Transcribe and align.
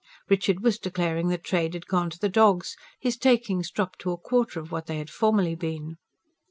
Richard 0.31 0.63
was 0.63 0.79
declaring 0.79 1.27
that 1.27 1.43
trade 1.43 1.75
had 1.75 1.85
gone 1.85 2.09
to 2.09 2.17
the 2.17 2.27
dogs, 2.27 2.75
his 2.99 3.17
takings 3.17 3.69
dropped 3.69 3.99
to 3.99 4.11
a 4.11 4.17
quarter 4.17 4.59
of 4.59 4.71
what 4.71 4.87
they 4.87 4.97
had 4.97 5.11
formerly 5.11 5.53
been. 5.53 5.97